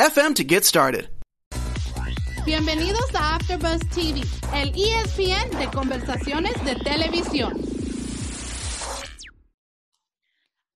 [0.00, 1.10] FM to get started.
[2.46, 4.22] Bienvenidos a AfterBuzz TV,
[4.54, 7.52] el ESPN de conversaciones de televisión.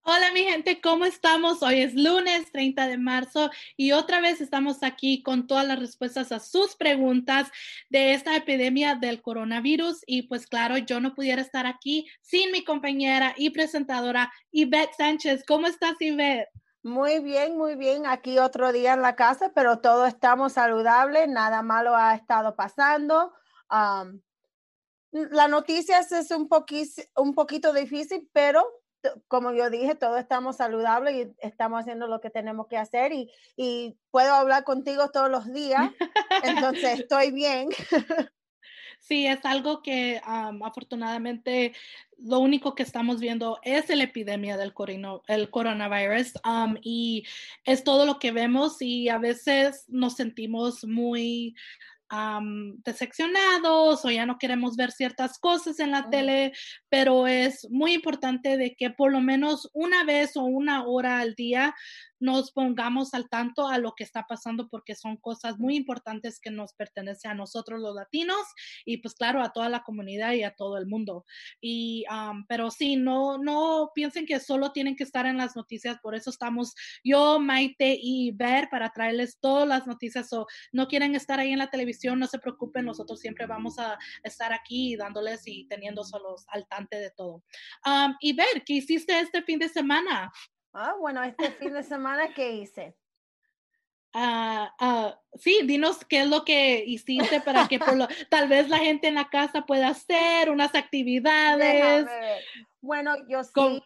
[0.02, 1.62] Hola mi gente, ¿cómo estamos?
[1.62, 6.30] Hoy es lunes 30 de marzo y otra vez estamos aquí con todas las respuestas
[6.30, 7.50] a sus preguntas
[7.88, 12.62] de esta epidemia del coronavirus y pues claro, yo no pudiera estar aquí sin mi
[12.62, 15.44] compañera y presentadora Yvette Sánchez.
[15.46, 16.50] ¿Cómo estás Yvette?
[16.84, 18.06] Muy bien, muy bien.
[18.06, 23.32] Aquí otro día en la casa, pero todos estamos saludables, nada malo ha estado pasando.
[25.10, 26.46] la noticia es un,
[27.16, 28.66] un poquito difícil, pero
[29.28, 33.30] como yo dije, todos estamos saludables y estamos haciendo lo que tenemos que hacer y,
[33.56, 35.90] y puedo hablar contigo todos los días,
[36.44, 37.70] entonces estoy bien.
[39.06, 41.74] Sí, es algo que afortunadamente
[42.16, 44.72] lo único que estamos viendo es la epidemia del
[45.28, 46.32] el coronavirus
[46.80, 47.24] y
[47.64, 51.54] es todo lo que vemos y a veces nos sentimos muy
[52.84, 56.52] decepcionados o ya no queremos ver ciertas cosas en la tele,
[56.88, 61.34] pero es muy importante de que por lo menos una vez o una hora al
[61.34, 61.74] día
[62.20, 66.50] nos pongamos al tanto a lo que está pasando porque son cosas muy importantes que
[66.50, 68.40] nos pertenecen a nosotros los latinos
[68.84, 71.26] y pues claro a toda la comunidad y a todo el mundo.
[71.60, 72.04] Y
[72.48, 76.30] pero sí, no no piensen que solo tienen que estar en las noticias, por eso
[76.30, 81.52] estamos yo, Maite y Ver para traerles todas las noticias o no quieren estar ahí
[81.52, 86.04] en la televisión, no se preocupen, nosotros siempre vamos a estar aquí dándoles y teniendo
[86.04, 87.42] solos al tanto de todo.
[88.20, 90.32] y Ver, ¿qué hiciste este fin de semana?
[90.72, 92.96] Ah, bueno, este fin de semana, ¿qué hice?
[94.16, 98.68] Ah, ah, sí, dinos qué es lo que hiciste para que por lo, tal vez
[98.68, 102.06] la gente en la casa pueda hacer unas actividades.
[102.80, 103.82] Bueno, yo sí,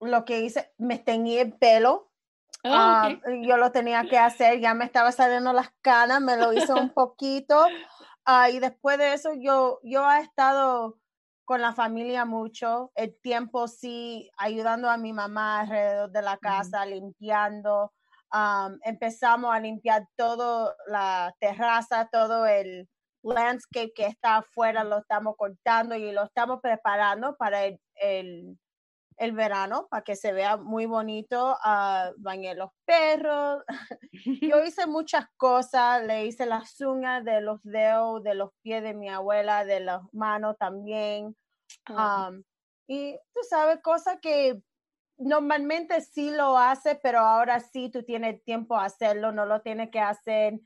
[0.00, 2.10] lo que hice, me teñí el pelo.
[2.64, 3.08] Oh,
[3.42, 6.90] yo lo tenía que hacer, ya me estaba saliendo las canas, me lo hice un
[6.90, 7.66] poquito.
[8.50, 10.98] y después de eso, yo, yo he estado
[11.44, 16.86] con la familia mucho, el tiempo sí, ayudando a mi mamá alrededor de la casa,
[16.86, 17.92] limpiando.
[18.82, 22.88] empezamos a limpiar todo la terraza, todo el
[23.22, 28.58] landscape que está afuera, lo estamos cortando y lo estamos preparando para el, el,
[29.32, 31.56] verano, para que se vea muy bonito.
[31.64, 33.62] Uh, bañé los perros.
[34.42, 38.94] Yo hice muchas cosas, le hice las uñas de los dedos, de los pies de
[38.94, 41.36] mi abuela, de las manos también.
[42.86, 44.60] y tú sabes, cosas que
[45.16, 49.90] normalmente sí lo hace, pero ahora sí tú tienes tiempo a hacerlo, no lo tienes
[49.90, 50.60] que hacer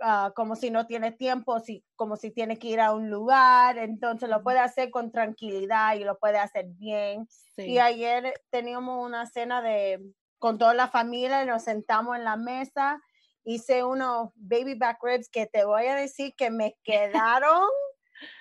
[0.00, 3.78] ah, como si no tienes tiempo, si, como si tienes que ir a un lugar,
[3.78, 7.28] entonces lo puede hacer con tranquilidad y lo puede hacer bien.
[7.56, 10.00] Y ayer teníamos una cena de
[10.38, 13.00] con toda la familia y nos sentamos en la mesa
[13.44, 17.68] hice unos baby back ribs que te voy a decir que me quedaron,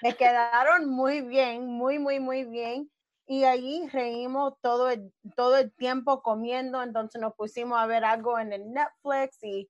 [0.01, 2.89] me quedaron muy bien, muy, muy, muy bien.
[3.25, 8.37] Y allí reímos todo el, todo el tiempo comiendo, entonces nos pusimos a ver algo
[8.39, 9.69] en el Netflix y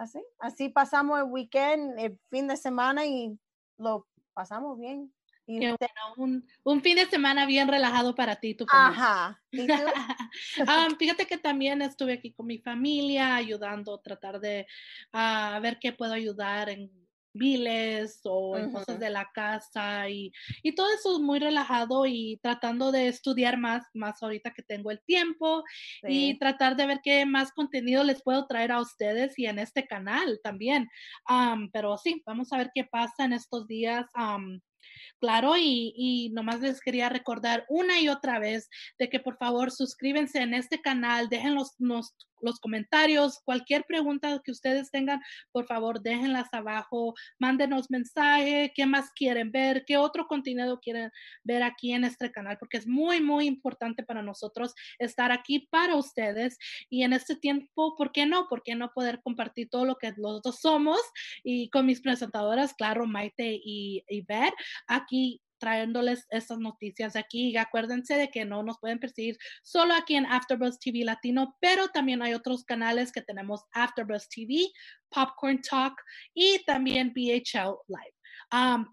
[0.00, 3.38] así, así pasamos el weekend, el fin de semana y
[3.78, 5.12] lo pasamos bien.
[5.46, 5.66] Y
[6.16, 9.02] un, un, fin de semana bien relajado para ti, tu familia.
[9.02, 9.42] Ajá.
[10.98, 14.66] fíjate que también estuve aquí con mi familia ayudando, tratar de
[15.12, 16.88] uh, ver qué puedo ayudar en
[17.32, 20.32] biles o en cosas de la casa y,
[20.62, 24.90] y, todo eso es muy relajado y tratando de estudiar más, más ahorita que tengo
[24.90, 25.62] el tiempo
[26.02, 29.86] y tratar de ver qué más contenido les puedo traer a ustedes y en este
[29.86, 30.88] canal también.
[31.72, 34.06] pero sí, vamos a ver qué pasa en estos días.
[35.20, 39.70] Claro, y, y, nomás les quería recordar una y otra vez de que por favor
[39.70, 42.14] suscríbense en este canal, dejen los, los
[42.60, 45.20] comentarios, cualquier pregunta que ustedes tengan,
[45.52, 51.10] por favor, déjenlas abajo, mándenos mensaje, qué más quieren ver, qué otro contenido quieren
[51.44, 55.96] ver aquí en este canal, porque es muy, muy importante para nosotros estar aquí para
[55.96, 56.58] ustedes
[56.88, 58.48] y en este tiempo, ¿por qué no?
[58.48, 61.00] ¿Por qué no poder compartir todo lo que los dos somos
[61.44, 64.24] y con mis presentadoras, claro, Maite y, y
[64.86, 67.50] aquí trayéndoles estas noticias aquí.
[67.50, 71.88] Y acuérdense de que no nos pueden perseguir solo aquí en AfterBuzz TV Latino, pero
[71.88, 74.66] también hay otros canales que tenemos AfterBuzz TV,
[75.10, 75.94] Popcorn Talk
[76.34, 78.20] y también BHL Live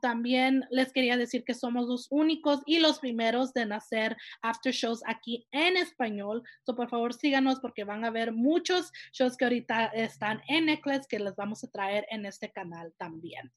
[0.02, 5.02] también les quería decir que somos los únicos y los primeros de hacer after shows
[5.06, 6.44] aquí en español.
[6.66, 11.08] So, por favor, síganos porque van a ver muchos shows que ahorita están en Necklace
[11.10, 13.52] que les vamos a traer en este canal también.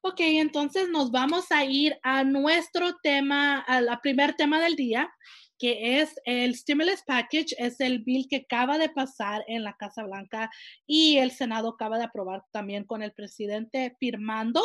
[0.00, 5.10] Ok, entonces nos vamos a ir a nuestro tema, al primer tema del día,
[5.58, 10.04] que es el stimulus package, es el bill que acaba de pasar en la Casa
[10.04, 10.50] Blanca
[10.86, 14.62] y el Senado acaba de aprobar también con el presidente firmando.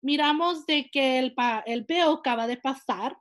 [0.00, 1.34] miramos de que el,
[1.66, 3.16] el bill acaba de pasar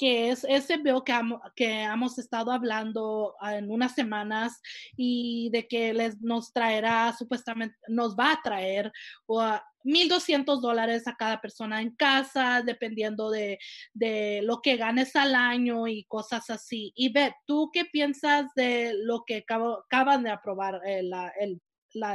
[0.00, 1.12] que es ese bill que,
[1.54, 4.58] que hemos estado hablando en unas semanas
[4.96, 8.90] y de que les, nos traerá, supuestamente, nos va a traer
[9.28, 13.58] 1.200 dólares a cada persona en casa, dependiendo de,
[13.92, 16.94] de, lo que ganes al año y cosas así.
[16.96, 21.02] Y ve, ¿tú qué piensas de lo que acaban de aprobar eh,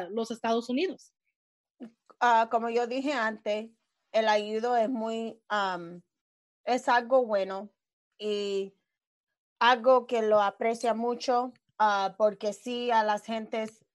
[0.10, 1.14] los Estados Unidos?
[2.20, 3.70] Ah, como yo dije antes,
[4.12, 5.40] el ayudo es muy,
[6.64, 7.70] es algo bueno
[8.18, 8.74] y
[9.60, 13.86] algo que lo aprecia mucho ah, porque sí a las gentes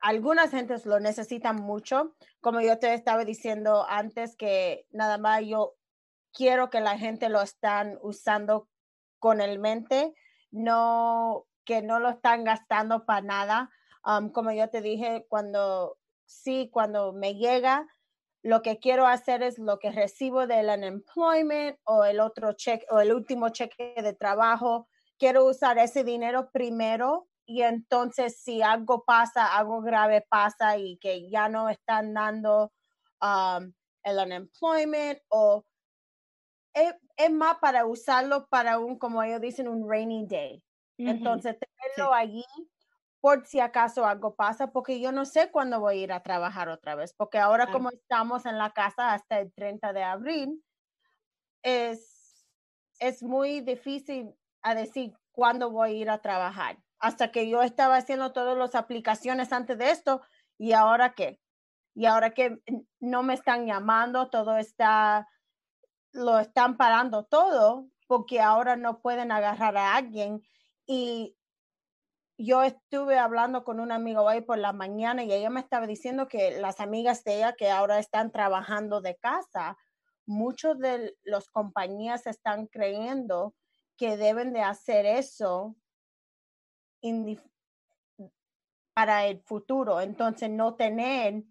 [0.00, 5.76] algunas gentes lo necesitan mucho, como yo te estaba diciendo antes, que nada más yo
[6.32, 8.68] quiero que la gente lo están usando
[9.18, 10.14] con el mente,
[10.50, 13.70] no que no lo están gastando para nada.
[14.32, 17.86] como yo te dije, cuando sí, cuando me llega,
[18.42, 23.00] lo que quiero hacer es lo que recibo del unemployment o el otro cheque o
[23.00, 24.88] el último cheque de trabajo.
[25.18, 31.28] Quiero usar ese dinero primero y entonces si algo pasa, algo grave pasa y que
[31.30, 32.72] ya no están dando
[33.20, 33.72] um,
[34.02, 35.64] el unemployment o
[36.72, 36.94] es,
[37.30, 40.62] más para usarlo para un, como ellos dicen, un rainy day.
[40.96, 42.44] Entonces, tenerlo allí
[43.20, 46.68] por si acaso algo pasa, porque yo no sé cuándo voy a ir a trabajar
[46.68, 50.64] otra vez, porque ahora como estamos en la casa hasta el 30 de abril,
[51.62, 52.46] es,
[52.98, 57.96] es muy difícil a decir cuándo voy a ir a trabajar hasta que yo estaba
[57.96, 60.22] haciendo todas las aplicaciones antes de esto
[60.58, 61.40] y ahora qué.
[61.94, 62.58] Y ahora que
[63.00, 65.26] no me están llamando, todo está,
[66.12, 70.42] lo están parando todo porque ahora no pueden agarrar a alguien.
[70.86, 71.36] Y
[72.42, 76.26] yo estuve hablando con un amigo hoy por la mañana y ella me estaba diciendo
[76.26, 79.76] que las amigas de ella que ahora están trabajando de casa,
[80.26, 83.54] muchos de las compañías están creyendo
[83.96, 85.76] que deben de hacer eso
[88.94, 90.00] para el futuro.
[90.00, 91.44] Entonces, no tener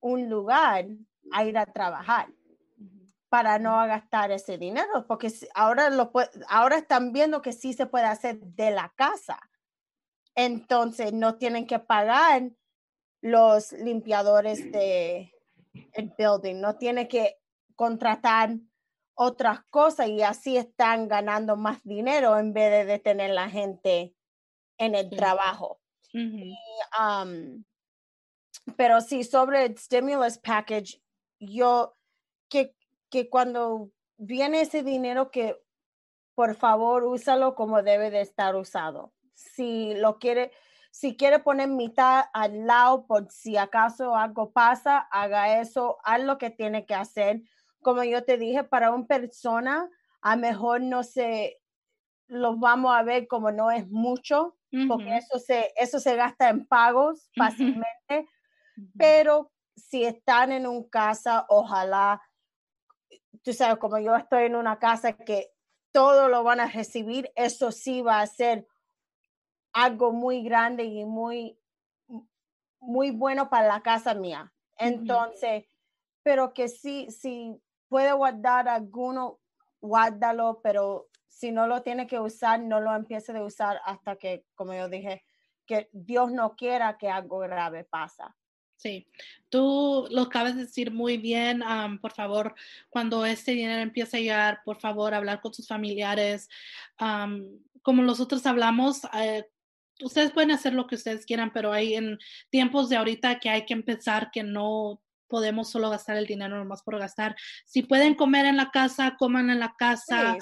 [0.00, 0.86] un lugar
[1.32, 2.28] a ir a trabajar
[3.30, 6.10] para no gastar ese dinero, porque ahora, lo,
[6.48, 9.49] ahora están viendo que sí se puede hacer de la casa.
[10.34, 12.50] Entonces, no tienen que pagar
[13.20, 15.32] los limpiadores de
[15.92, 17.38] el building, no tienen que
[17.76, 18.56] contratar
[19.14, 24.14] otras cosas y así están ganando más dinero en vez de detener la gente
[24.78, 25.80] en el trabajo.
[28.76, 31.02] pero sí, sobre el stimulus package,
[31.38, 31.96] yo,
[32.48, 32.74] que,
[33.10, 35.56] que cuando viene ese dinero que
[36.34, 39.12] por favor úsalo como debe de estar usado.
[39.40, 40.52] Si lo quiere,
[40.90, 46.38] si quiere poner mitad al lado por si acaso algo pasa, haga eso, haz lo
[46.38, 47.42] que tiene que hacer.
[47.82, 49.88] Como yo te dije, para una persona,
[50.20, 51.58] a mejor no se,
[52.26, 56.64] los vamos a ver como no es mucho, porque eso se, eso se gasta en
[56.64, 58.28] pagos fácilmente,
[58.96, 62.22] pero si están en un casa, ojalá,
[63.42, 65.50] tú sabes, como yo estoy en una casa que
[65.92, 68.66] todo lo van a recibir, eso sí va a ser
[69.72, 71.58] algo muy grande y muy,
[72.80, 74.52] muy bueno para la casa mía.
[74.78, 75.64] Entonces,
[76.22, 79.40] pero que sí, si puede guardar alguno,
[79.80, 84.44] guárdalo, pero si no lo tiene que usar, no lo empiece a usar hasta que,
[84.54, 85.24] como yo dije,
[85.66, 88.36] que Dios no quiera que algo grave pasa.
[88.76, 89.06] Sí,
[89.50, 91.62] tú lo acabas de decir muy bien.
[92.00, 92.54] por favor,
[92.88, 96.48] cuando este dinero empiece a llegar, por favor, hablar con sus familiares.
[97.82, 99.48] como nosotros hablamos, eh,
[100.02, 102.18] ustedes pueden hacer lo que ustedes quieran, pero hay en
[102.50, 106.82] tiempos de ahorita que hay que empezar que no podemos solo gastar el dinero nomás
[106.82, 107.36] por gastar.
[107.64, 110.36] Si pueden comer en la casa, coman en la casa.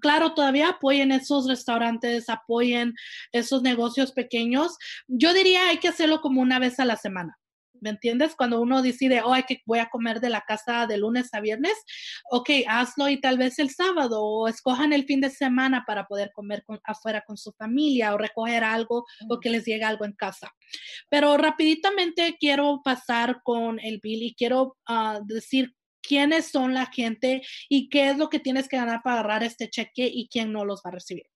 [0.00, 2.94] claro, todavía apoyen esos restaurantes, apoyen
[3.32, 4.78] esos negocios pequeños.
[5.08, 7.36] Yo diría hay que hacerlo como una vez a la semana.
[7.80, 8.34] ¿Me entiendes?
[8.34, 11.74] Cuando uno decide, oh, que voy a comer de la casa de lunes a viernes,
[12.30, 16.32] ok, hazlo y tal vez el sábado o escojan el fin de semana para poder
[16.32, 20.52] comer afuera con su familia o recoger algo o que les llegue algo en casa.
[21.10, 27.42] Pero rapiditamente quiero pasar con el bill y quiero ah, decir quiénes son la gente
[27.68, 30.64] y qué es lo que tienes que ganar para agarrar este cheque y quién no
[30.64, 31.26] los va a recibir.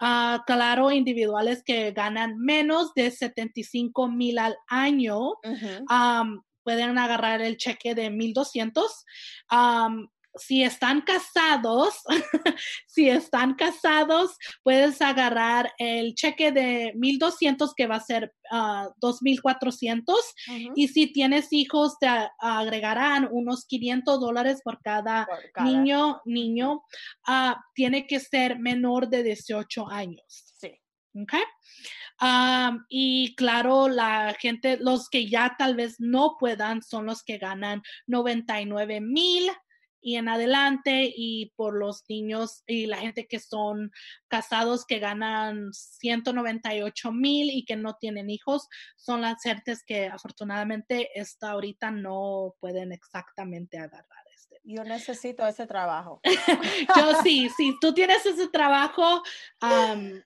[0.00, 5.32] Uh, claro, individuales que ganan menos de 75 mil al año
[6.62, 9.04] pueden agarrar el cheque de 1200.
[9.50, 11.94] Um, si están casados,
[12.86, 18.32] si están casados, puedes agarrar el cheque de 1200 que va a ser
[19.00, 22.08] 2400 ah, y si tienes hijos te
[22.38, 25.26] agregarán unos 500 dólares por cada,
[25.62, 26.82] niño, niño,
[27.26, 30.54] ah, tiene que ser menor de 18 años.
[30.58, 30.72] Sí.
[31.12, 31.42] Okay.
[32.88, 37.82] y claro, la gente, los que ya tal vez no puedan, son los que ganan
[38.06, 39.50] 99 mil
[40.00, 43.90] y en adelante y por los niños y la gente que son
[44.28, 51.10] casados que ganan 198 mil y que no tienen hijos son las certes que afortunadamente
[51.18, 54.19] esta ahorita no pueden exactamente agarrar.
[54.62, 56.20] Yo necesito ese trabajo.
[56.96, 59.22] Yo sí, si tú tienes ese trabajo,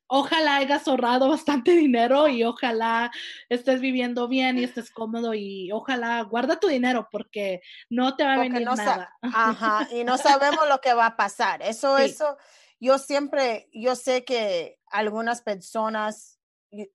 [0.09, 3.13] ojalá hayas ahorrado bastante dinero y ojalá
[3.49, 8.35] estés viviendo bien y estés cómodo y ojalá guarda tu dinero porque no te va
[8.35, 9.15] a venir nada.
[9.23, 11.63] Ajá, y no sabemos lo que va a pasar.
[11.63, 12.37] Eso, eso,
[12.81, 16.41] yo siempre, yo sé que algunas personas,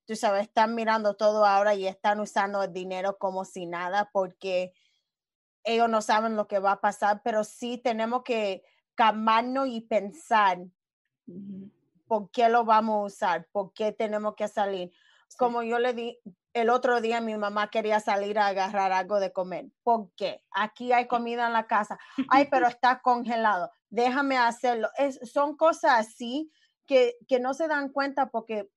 [0.05, 4.73] tú sabes, están mirando todo ahora y están usando el dinero como si nada porque
[5.69, 8.63] ellos no saben lo que va a pasar, pero sí tenemos que
[8.95, 10.59] calmarnos y pensar
[12.07, 14.91] por qué lo vamos a usar, por qué tenemos que salir.
[15.37, 16.19] Como yo le di,
[16.53, 19.67] el otro día mi mamá quería salir a agarrar algo de comer.
[19.83, 20.43] ¿Por qué?
[20.51, 21.99] Aquí hay comida en la casa.
[22.29, 23.71] Ay, pero está congelado.
[23.91, 24.89] Déjame hacerlo.
[24.97, 26.51] Es, son cosas así
[26.87, 28.71] que, que no se dan cuenta porque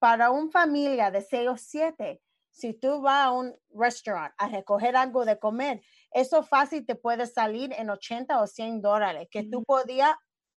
[0.00, 2.20] para una familia de seis o siete,
[2.50, 5.82] si tú vas a un restaurant a recoger algo de comer,
[6.14, 10.14] eso fácil te puede salir en 80 o 100 dólares que tú podías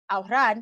[0.07, 0.61] ahorrar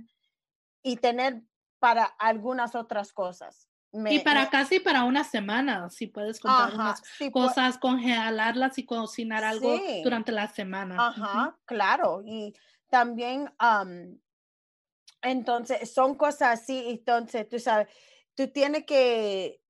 [0.84, 1.42] y tener
[1.80, 3.68] para algunas otras cosas.
[3.92, 9.80] y para casi para una semana, si puedes comprar unas cosas, congelarlas y cocinar algo
[10.04, 10.96] durante la semana.
[10.98, 12.24] Ajá, claro.
[12.26, 12.54] Y
[12.90, 13.52] también,
[15.22, 17.88] entonces, son cosas así, entonces, tú sabes,
[18.36, 19.62] tú tienes que,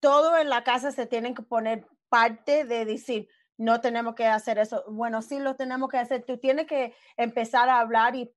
[0.00, 3.28] todo en la casa se tiene que poner parte de decir,
[3.60, 4.84] no tenemos que hacer eso.
[4.88, 6.24] Bueno, sí lo tenemos que hacer.
[6.24, 8.32] Tú tienes que empezar a hablar y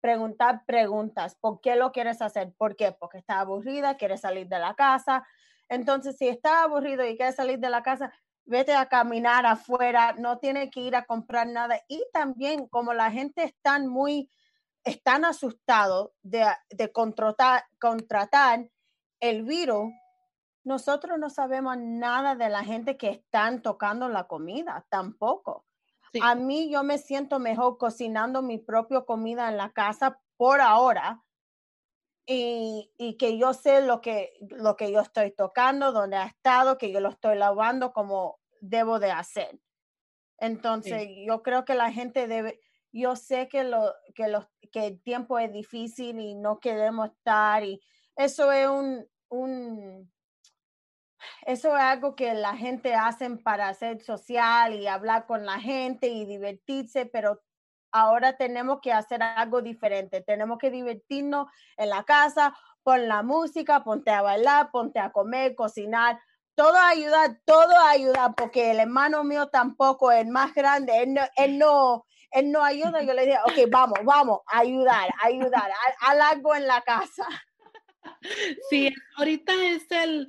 [0.00, 1.36] preguntar preguntas.
[1.36, 2.52] ¿Por qué lo quieres hacer?
[2.58, 2.90] ¿Por qué?
[2.90, 5.24] Porque está aburrida, quiere salir de la casa.
[5.68, 8.12] Entonces, si está aburrido y quiere salir de la casa,
[8.46, 11.80] vete a caminar afuera, no tiene que ir a comprar nada.
[11.86, 14.28] Y también, como la gente está muy,
[14.82, 18.68] están asustados de, de contratar, contratar
[19.20, 19.92] el virus,
[20.64, 25.66] nosotros no sabemos nada de la gente que están tocando la comida, tampoco.
[26.22, 31.22] A mí yo me siento mejor cocinando mi propia comida en la casa por ahora
[32.26, 36.92] y, que yo sé lo que, lo que yo estoy tocando, dónde ha estado, que
[36.92, 39.60] yo lo estoy lavando como debo de hacer.
[40.38, 42.60] Entonces, yo creo que la gente debe,
[42.92, 47.64] yo sé que, lo, que, los, que el tiempo es difícil y no queremos estar
[47.64, 47.80] y
[48.16, 50.13] eso es un, un
[51.46, 56.08] eso es algo que la gente hace para ser social y hablar con la gente
[56.08, 57.42] y divertirse, pero
[57.94, 60.20] ahora tenemos que hacer algo diferente.
[60.20, 65.54] Tenemos que divertirnos en la casa, pon la música, ponte a bailar, ponte a comer,
[65.54, 66.20] cocinar.
[66.56, 71.58] Todo ayuda, todo ayuda, porque el hermano mío tampoco es más grande, él no, él
[71.58, 73.02] no, él no ayuda.
[73.02, 77.26] Yo le dije, ok, vamos, vamos, ayudar, ayudar, haz algo en la casa.
[78.70, 80.28] Sí, ahorita es el,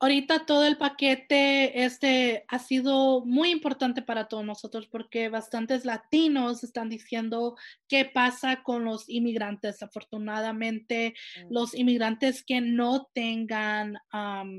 [0.00, 6.62] ahorita todo el paquete este ha sido muy importante para todos nosotros porque bastantes latinos
[6.62, 7.56] están diciendo
[7.88, 9.82] qué pasa con los inmigrantes.
[9.82, 11.52] Afortunadamente, mm.
[11.52, 13.98] los inmigrantes que no tengan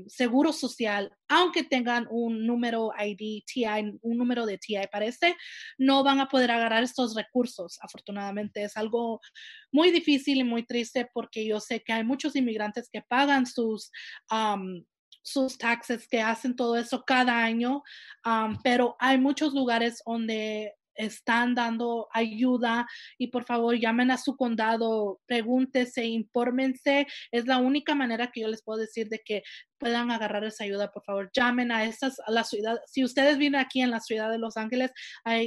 [0.08, 3.64] seguro social, aunque tengan un número ID, TI,
[4.02, 5.36] un número de TI parece,
[5.78, 7.78] no van a poder agarrar estos recursos.
[7.82, 9.20] Afortunadamente, es algo
[9.72, 13.90] muy difícil y muy triste porque yo sé que hay muchos inmigrantes que pagan sus
[15.22, 17.82] sus taxes, que hacen todo eso cada año,
[18.62, 22.86] pero hay muchos lugares donde están dando ayuda
[23.18, 27.06] y por favor llamen a su condado, pregúntese, infórmense.
[27.30, 29.42] Es la única manera que yo les puedo decir de que
[29.78, 32.78] puedan agarrar esa ayuda, por favor, llamen a estas, a la ciudad.
[32.86, 34.92] Si ustedes viven aquí en la ciudad de Los Ángeles,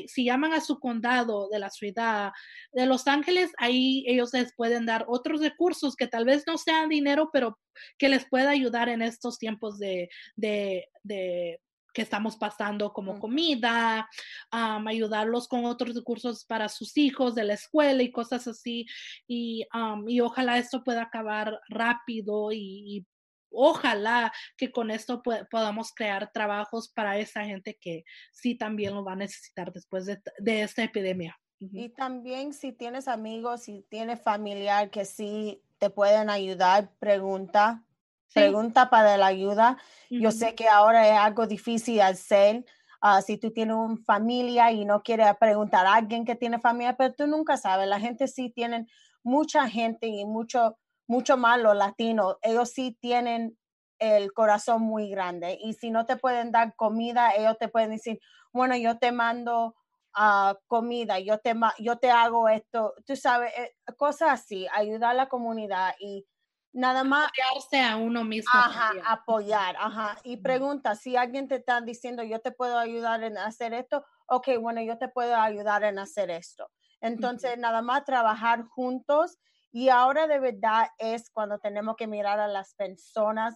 [0.07, 2.31] si llaman a su condado de la ciudad
[2.71, 6.89] de Los Ángeles, ahí ellos les pueden dar otros recursos que tal vez no sean
[6.89, 7.59] dinero, pero
[7.99, 11.59] que les pueda ayudar en estos tiempos de, de, de
[11.93, 14.09] que estamos pasando como comida,
[14.51, 18.85] ayudarlos con otros recursos para sus hijos de la escuela y cosas así.
[19.27, 19.65] Y,
[20.07, 23.05] y ojalá esto pueda acabar rápido y,
[23.53, 29.13] ojalá que con esto podamos crear trabajos para esa gente que sí también lo va
[29.13, 31.37] a necesitar después de, esta epidemia.
[31.59, 37.85] Y también si tienes amigos, si tienes familiar que sí te pueden ayudar, pregunta,
[38.33, 39.77] pregunta para la ayuda.
[40.09, 42.65] Yo sé que ahora es algo difícil hacer.
[43.01, 46.95] Uh, si tú tienes una familia y no quieres preguntar a alguien que tiene familia,
[46.95, 47.87] pero tú nunca sabes.
[47.87, 48.87] La gente sí tiene
[49.23, 52.37] mucha gente y mucho, mucho más los latinos.
[52.41, 53.57] Ellos sí tienen
[53.99, 58.19] el corazón muy grande y si no te pueden dar comida, ellos te pueden decir,
[58.51, 59.75] bueno, yo te mando
[60.17, 65.13] uh, comida, yo te, yo te hago esto, tú sabes, eh, cosas así, ayudar a
[65.15, 66.25] la comunidad y
[66.73, 68.51] nada más apoyarse a uno mismo.
[68.53, 70.17] Ajá, apoyar, ajá.
[70.23, 74.49] Y pregunta, si alguien te está diciendo, yo te puedo ayudar en hacer esto, ok,
[74.59, 76.69] bueno, yo te puedo ayudar en hacer esto.
[76.99, 79.37] Entonces, nada más trabajar juntos
[79.71, 83.55] y ahora de verdad es cuando tenemos que mirar a las personas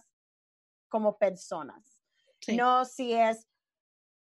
[0.88, 2.02] como personas.
[2.48, 3.48] No si es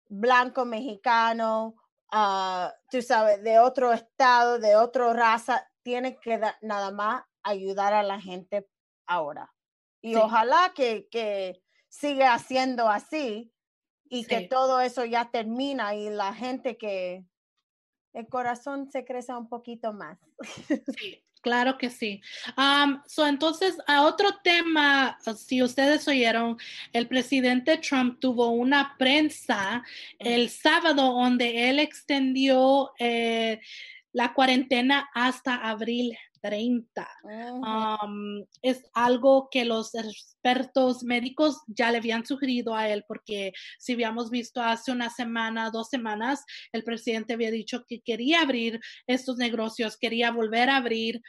[0.08, 1.74] blanco, mexicano,
[2.12, 8.02] uh, tú sabes, de otro estado, de otra raza, tiene que nada más ayudar a
[8.02, 8.68] la gente
[9.12, 9.52] ahora.
[10.00, 13.52] Y ojalá que, que siga siendo así
[14.08, 17.24] y que todo eso ya termina y la gente que
[18.12, 20.18] el corazón se crece un poquito más.
[20.98, 22.20] Sí, claro que sí.
[23.06, 26.58] so entonces, a otro tema, si ustedes oyeron,
[26.92, 29.82] el presidente Trump tuvo una prensa
[30.18, 33.60] el sábado donde él extendió eh,
[34.12, 37.08] la cuarentena hasta abril 30.
[38.62, 44.30] es algo que los expertos médicos ya le habían sugerido a él porque si habíamos
[44.30, 49.96] visto hace una semana, dos semanas, el presidente había dicho que quería abrir estos negocios,
[49.96, 51.22] quería volver a abrir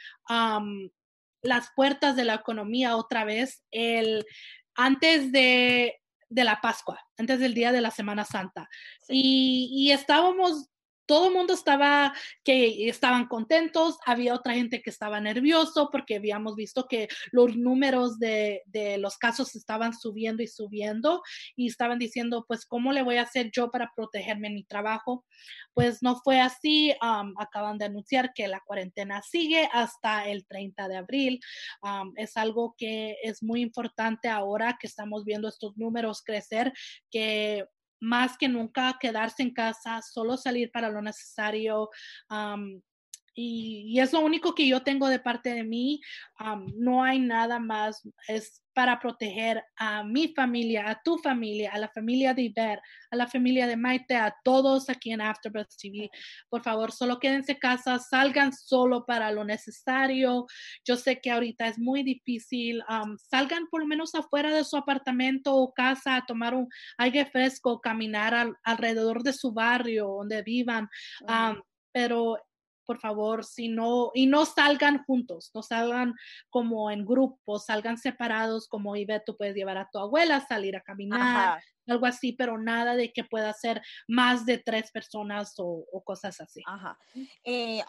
[1.42, 4.24] las puertas de la economía otra vez el,
[4.74, 5.94] antes de
[6.34, 8.68] de la Pascua, antes del día de la Semana Santa.
[9.08, 10.68] Y, y, estábamos
[11.06, 16.56] todo el mundo estaba, que estaban contentos, había otra gente que estaba nervioso porque habíamos
[16.56, 18.62] visto que los números de,
[18.98, 21.22] los casos estaban subiendo y subiendo
[21.56, 25.24] y estaban diciendo, pues, ¿cómo le voy a hacer yo para protegerme en mi trabajo?
[25.74, 26.94] Pues no fue así,
[27.38, 31.40] acaban de anunciar que la cuarentena sigue hasta el 30 de abril.
[32.16, 36.72] es algo que es muy importante ahora que estamos viendo estos números crecer,
[37.10, 37.66] que
[38.00, 41.90] más que nunca quedarse en casa, solo salir para lo necesario.
[43.34, 46.00] Y, es lo único que yo tengo de parte de mí.
[46.76, 48.02] no hay nada más.
[48.28, 53.16] Es para proteger a mi familia, a tu familia, a la familia de Iber, a
[53.16, 56.10] la familia de Maite, a todos aquí en Afterbirth TV.
[56.48, 60.46] Por favor, solo quédense casa, salgan solo para lo necesario.
[60.84, 62.82] Yo sé que ahorita es muy difícil.
[63.30, 66.68] salgan por lo menos afuera de su apartamento o casa a tomar un
[66.98, 70.88] aire fresco, caminar alrededor de su barrio donde vivan.
[71.92, 72.36] pero
[72.84, 76.14] por favor, si no, y no salgan juntos, no salgan
[76.50, 80.82] como en grupos, salgan separados, como Ivette, tú puedes llevar a tu abuela, salir a
[80.82, 86.40] caminar, algo así, pero nada de que pueda ser más de tres personas o, cosas
[86.40, 86.62] así.
[86.66, 86.98] Ajá.
[87.44, 87.80] Y,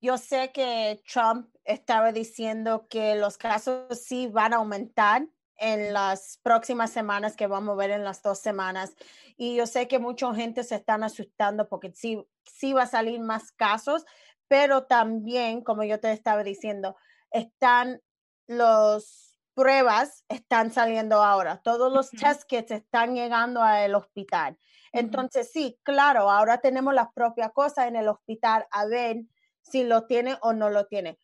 [0.00, 6.38] yo sé que Trump estaba diciendo que los casos sí van a aumentar en las
[6.42, 8.94] próximas semanas que vamos a ver en las dos semanas.
[9.36, 13.20] Y yo sé que mucha gente se están asustando porque sí, sí va a salir
[13.20, 14.04] más casos,
[14.48, 16.96] pero también, como yo te estaba diciendo,
[17.30, 18.00] están
[18.46, 24.58] los pruebas están saliendo ahora, todos los test kits están llegando al hospital.
[24.92, 29.24] Entonces, sí, claro, ahora tenemos las propias cosas en el hospital a ver
[29.62, 31.18] si lo tiene o no lo tiene.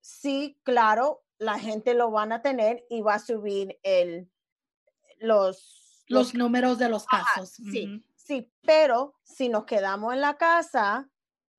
[0.00, 4.30] Sí, claro, la gente lo van a tener y va a subir el,
[5.18, 7.50] los, los, números de los casos.
[7.50, 11.10] Sí, sí, pero si nos quedamos en la casa,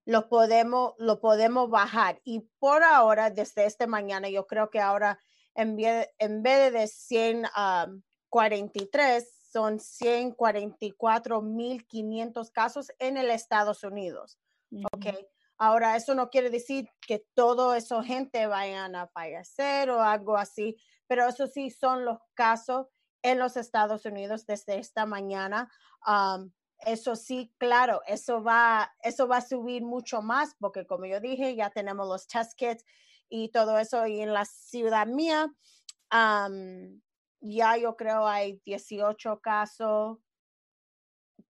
[0.05, 2.21] lo podemos, lo podemos bajar.
[2.23, 5.19] Y por ahora, desde este mañana, yo creo que ahora
[5.55, 14.37] en vez, en vez de 143, son 144.500 casos en el Estados Unidos.
[14.93, 15.07] Ok.
[15.57, 20.77] Ahora, eso no quiere decir que todo eso gente vayan a fallecer o algo así,
[21.07, 22.85] pero eso sí son los casos
[23.21, 25.69] en los Estados Unidos desde esta mañana.
[26.85, 31.55] Eso sí, claro, eso va, eso va a subir mucho más porque como yo dije,
[31.55, 32.85] ya tenemos los test kits
[33.29, 35.53] y todo eso y en la ciudad mía,
[37.41, 40.17] ya yo creo hay 18 casos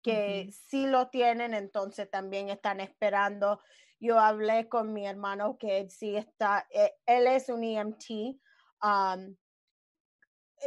[0.02, 3.60] que sí lo tienen, entonces también están esperando.
[4.00, 8.38] Yo hablé con mi hermano que sí está, eh, él es un EMT.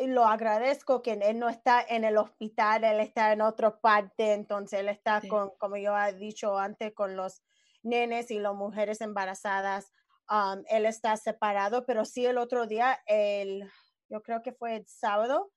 [0.08, 4.80] Lo agradezco que él no está en el hospital, él está en otra parte, entonces
[4.80, 7.42] él está con, como yo he dicho antes, con los
[7.84, 9.92] nenes y las mujeres embarazadas.
[10.70, 13.70] él está separado, pero sí el otro día, el,
[14.10, 15.52] yo creo que fue el sábado,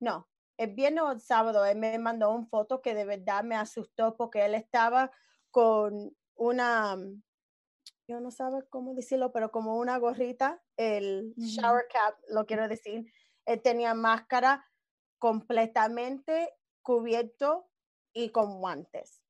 [0.00, 3.56] no, el viernes o el sábado, él me mandó una foto que de verdad me
[3.56, 5.10] asustó porque él estaba
[5.50, 6.96] con una,
[8.06, 13.10] yo no sabe cómo decirlo, pero como una gorrita, el shower cap, lo quiero decir,
[13.46, 14.64] él tenía máscara
[15.18, 17.68] completamente cubierto
[18.12, 19.22] y con guantes.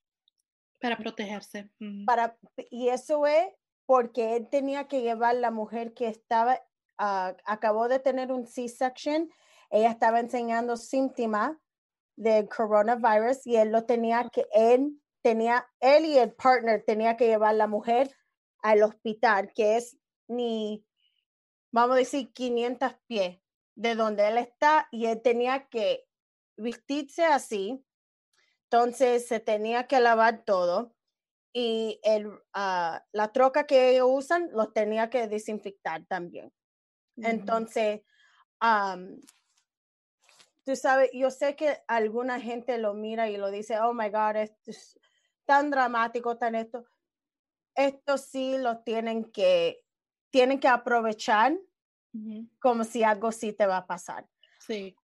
[0.81, 1.71] Para protegerse.
[2.07, 2.39] Para,
[2.71, 3.47] y eso es
[3.87, 6.61] porque él tenía que llevar la mujer que estaba
[7.05, 9.29] Ah, acabó de tener un C-section,
[9.71, 11.57] ella estaba enseñando síntomas
[12.15, 17.27] del coronavirus y él lo tenía que, él tenía, él y el partner tenía que
[17.27, 18.15] llevar a la mujer
[18.63, 19.99] al hospital, que es
[20.29, 20.87] ni,
[21.73, 23.41] vamos a decir, 500 pies
[23.75, 26.07] de donde él está y él tenía que
[26.57, 27.85] vestirse así,
[28.65, 30.95] entonces se tenía que lavar todo
[31.53, 36.53] y el, ah, la troca que ellos usan los tenía que desinfectar también.
[37.17, 38.01] Entonces,
[40.65, 44.37] tú sabes, yo sé que alguna gente lo mira y lo dice, oh my God,
[44.37, 44.99] esto es
[45.45, 46.85] tan dramático, tan esto.
[47.75, 49.85] Esto sí lo tienen que,
[50.31, 51.59] tienen que aprovechar
[52.59, 54.27] como si algo sí te va a pasar.
[54.59, 54.97] Sí.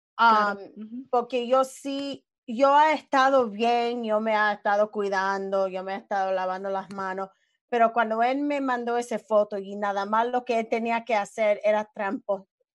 [1.09, 5.97] Porque yo sí, yo he estado bien, yo me he estado cuidando, yo me he
[5.97, 7.29] estado lavando las manos,
[7.69, 11.15] pero cuando él me mandó esa foto y nada más lo que él tenía que
[11.15, 11.91] hacer era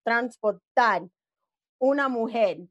[0.05, 1.09] transportar
[1.79, 2.69] una mujer,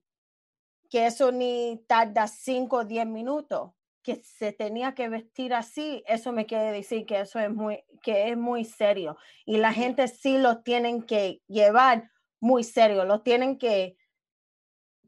[0.90, 3.72] que eso ni tarda 5 o 10 minutos,
[4.04, 8.30] que se tenía que vestir así, eso me quiere decir que eso es muy, que
[8.30, 9.18] es muy serio.
[9.46, 12.10] Y la gente sí lo tienen que llevar
[12.40, 13.98] muy serio, lo tienen que,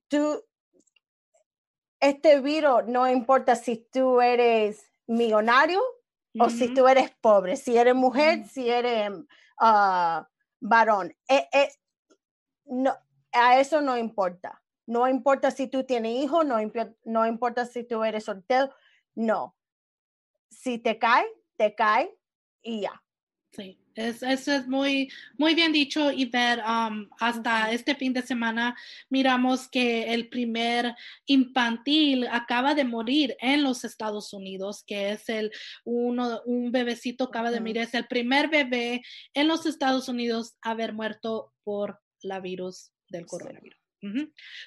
[0.08, 0.44] tú,
[2.00, 5.82] este virus, no importa si tú eres millonario
[6.40, 10.24] o si tú eres pobre, si eres mujer, si eres uh,
[10.60, 11.16] varón.
[11.28, 11.70] Eh, eh,
[12.66, 12.96] no,
[13.32, 14.62] a eso no importa.
[14.86, 16.58] No importa si tú tienes hijos, no,
[17.06, 18.70] no importa si tú eres soltero,
[19.16, 19.56] no.
[20.50, 21.26] Si te cae,
[21.58, 22.16] te cae
[22.62, 23.04] y ya.
[23.52, 28.76] Sí, eso es muy, muy bien dicho y ver um, hasta este fin de semana
[29.10, 30.96] miramos que el primer
[31.28, 35.52] infantil acaba de morir en los Estados Unidos, que es el
[35.84, 39.04] uno, un bebecito acaba de morir, es el primer bebé
[39.36, 43.83] en los Estados Unidos a haber muerto por la virus del coronavirus.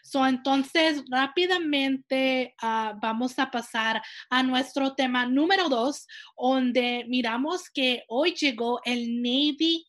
[0.02, 8.04] So, entonces, rápidamente ah, vamos a pasar a nuestro tema número dos, donde miramos que
[8.08, 9.86] hoy llegó el Navy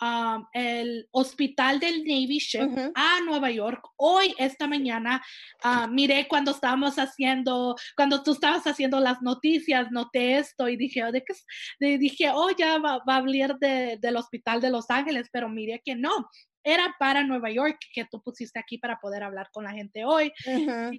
[0.00, 3.82] um, el hospital del Navy Ship a Nueva York.
[3.96, 5.22] Hoy, esta mañana,
[5.64, 11.04] uh, miré cuando estábamos haciendo, cuando tú estabas haciendo las noticias, noté esto y dije,
[11.04, 11.98] oh, ¿de qué?
[11.98, 15.94] dije, oh, ya va, a hablar de, del hospital de Los Ángeles, pero miré que
[15.94, 16.28] no
[16.66, 20.32] era para Nueva York que tú pusiste aquí para poder hablar con la gente hoy.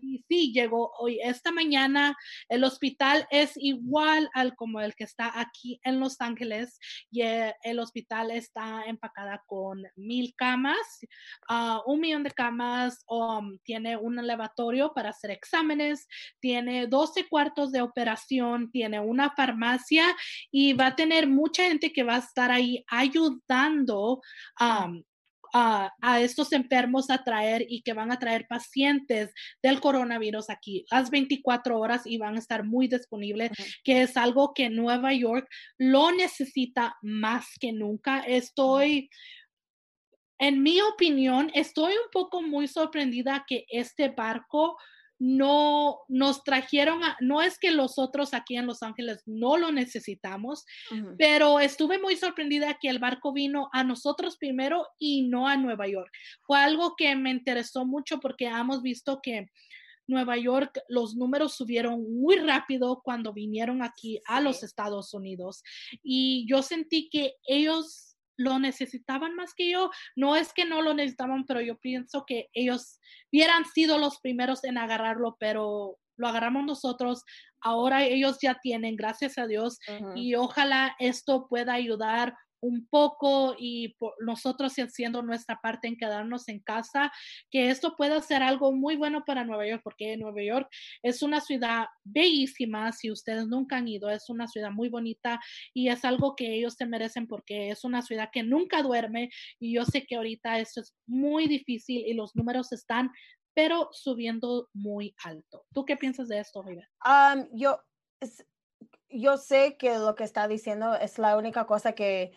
[0.02, 2.16] Y sí, llegó hoy, esta mañana.
[2.48, 6.80] El hospital es igual al como el que está aquí en Los Ángeles
[7.12, 11.00] y eh, el, hospital está empacada con mil camas,
[11.50, 16.08] ah, un millón de camas, um, tiene un elevatorio para hacer exámenes,
[16.40, 20.06] tiene 12 cuartos de operación, tiene una farmacia
[20.50, 24.22] y va a tener mucha gente que va a estar ahí ayudando
[24.62, 25.04] um,
[25.54, 31.10] a, estos enfermos a traer y que van a traer pacientes del coronavirus aquí las
[31.10, 33.52] 24 horas y van a estar muy disponibles,
[33.84, 38.20] que es algo que Nueva York lo necesita más que nunca.
[38.20, 39.10] Estoy
[40.40, 44.78] en mi opinión, estoy un poco muy sorprendida que este barco
[45.20, 50.66] no nos trajeron, no es que los otros aquí en Los Ángeles no lo necesitamos,
[51.18, 55.88] pero estuve muy sorprendida que el barco vino a nosotros primero y no a Nueva
[55.88, 56.12] York.
[56.42, 59.48] Fue algo que me interesó mucho porque hemos visto que
[60.08, 65.64] Nueva York, los números subieron muy rápido cuando vinieron aquí a los Estados Unidos.
[66.02, 69.92] Y yo sentí que ellos lo necesitaban más que yo.
[70.16, 73.00] No es que no lo necesitaban, pero yo pienso que ellos
[73.32, 77.24] hubieran sido los primeros en agarrarlo, pero lo agarramos nosotros.
[77.62, 79.80] Ahora ellos ya tienen, gracias a Dios,
[80.16, 86.60] y ojalá esto pueda ayudar un poco y nosotros haciendo nuestra parte en quedarnos en
[86.60, 87.12] casa,
[87.52, 90.70] que esto pueda ser algo muy bueno para Nueva York, porque Nueva York
[91.04, 95.40] es una ciudad bellísima, si ustedes nunca han ido, es una ciudad muy bonita
[95.74, 99.74] y es algo que ellos se merecen porque es una ciudad que nunca duerme y
[99.76, 103.12] yo sé que ahorita esto es muy difícil y los números están
[103.54, 105.66] pero subiendo muy alto.
[105.74, 106.88] ¿Tú qué piensas de esto, River?
[107.54, 107.82] yo,
[109.10, 112.34] yo sé que lo que está diciendo es la única cosa que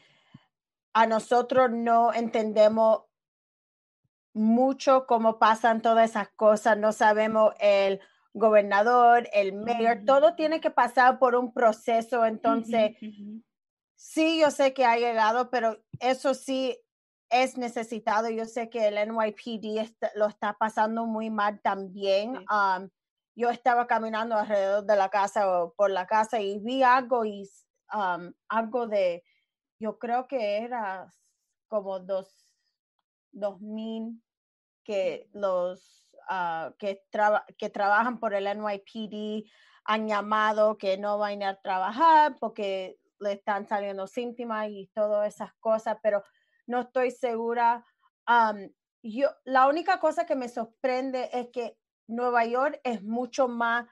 [0.92, 3.02] a nosotros no entendemos
[4.32, 8.00] mucho cómo pasan todas esas cosas, no sabemos el
[8.32, 12.96] gobernador, el mayor, todo tiene que pasar por un proceso, entonces,
[13.96, 16.78] sí, yo sé que ha llegado, pero eso sí
[17.28, 22.44] es necesitado, yo sé que el NYPD lo está pasando muy mal también.
[23.36, 27.48] yo estaba caminando alrededor de la casa o por la casa y vi algo y
[28.48, 29.24] algo de
[29.80, 31.10] yo creo que era
[31.66, 32.54] como dos,
[33.32, 34.22] dos mil
[34.84, 37.02] que los ah, que,
[37.56, 39.48] que trabajan por el NYPD
[39.84, 45.52] han llamado que no van a trabajar porque le están saliendo síntomas y todas esas
[45.54, 46.22] cosas, pero
[46.66, 47.84] no estoy segura.
[49.02, 53.86] yo, la única cosa que me sorprende es que Nueva York es mucho más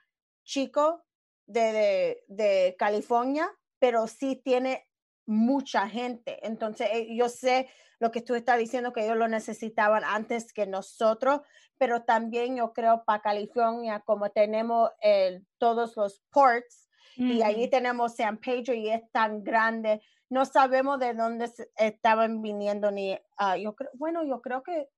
[0.45, 1.05] chico
[1.47, 4.88] de, de California, pero sí tiene
[5.29, 6.45] mucha gente.
[6.47, 7.69] Entonces, eh, yo sé
[8.01, 11.43] lo que tú estás diciendo, que ellos lo necesitaban antes que nosotros,
[11.77, 14.91] pero también yo creo para California, como tenemos
[15.59, 21.15] todos los ports y allí tenemos San Pedro y es tan grande, no sabemos de
[21.15, 24.89] dónde estaban viniendo ni, ah, yo creo, bueno, yo creo que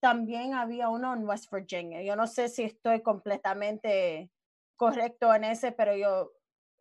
[0.00, 2.02] también había uno en West Virginia.
[2.02, 4.30] Yo no sé si estoy completamente
[4.76, 6.32] correcto en ese, pero yo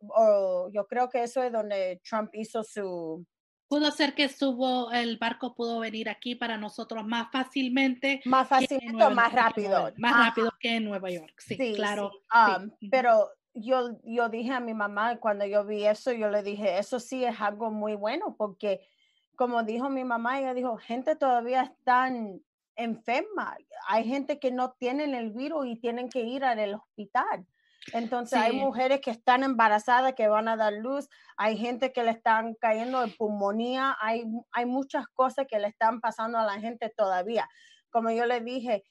[0.01, 3.25] o yo creo que eso es donde Trump hizo su...
[3.67, 8.21] Pudo ser que estuvo, el barco pudo venir aquí para nosotros más fácilmente.
[8.23, 9.91] Más fácilmente o más rápido.
[9.97, 12.11] Más rápido que en Nueva York, sí, claro.
[12.33, 16.77] Um, pero yo, yo dije a mi mamá cuando yo vi eso, yo le dije,
[16.77, 18.87] eso sí es algo muy bueno porque
[19.35, 22.41] como dijo mi mamá, ella dijo, gente todavía están
[22.75, 23.57] enferma.
[23.87, 27.45] Hay gente que no tienen el virus y tienen que ir al hospital.
[27.93, 32.11] Entonces hay mujeres que están embarazadas que van a dar luz, hay gente que le
[32.11, 36.93] están cayendo de pulmonía, hay, hay muchas cosas que le están pasando a la gente
[36.95, 37.47] todavía.
[37.89, 38.83] Como yo le dije,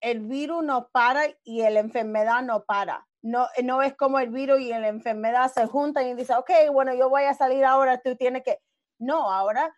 [0.00, 3.06] el virus no para y la enfermedad no para.
[3.22, 6.92] No, no es como el virus y la enfermedad se juntan y dicen, ok, bueno,
[6.94, 8.58] yo voy a salir ahora, tú tienes que...
[8.98, 9.72] No, ahora,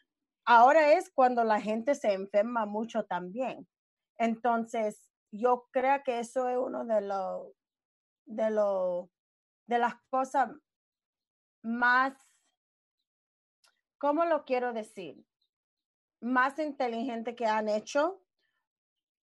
[0.46, 3.68] ahora es cuando la gente se enferma mucho también.
[4.16, 7.52] Entonces, yo creo que eso es uno de los
[8.26, 9.10] de, lo,
[9.66, 10.50] de las cosas
[11.62, 12.14] más,
[13.98, 15.24] ¿cómo lo quiero decir?
[16.20, 18.22] Más inteligente que han hecho